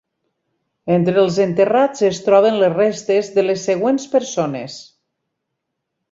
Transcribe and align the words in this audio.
Entre 0.93 1.19
els 1.23 1.35
enterrats 1.43 2.05
es 2.07 2.21
troben 2.29 2.57
les 2.63 2.73
restes 2.79 3.29
de 3.35 3.43
les 3.47 3.67
següents 3.69 4.07
persones. 4.17 4.79